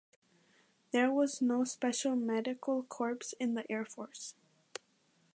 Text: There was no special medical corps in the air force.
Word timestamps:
There 0.91 1.11
was 1.11 1.43
no 1.43 1.63
special 1.63 2.15
medical 2.15 2.81
corps 2.81 3.35
in 3.39 3.53
the 3.53 3.71
air 3.71 3.85
force. 3.85 4.33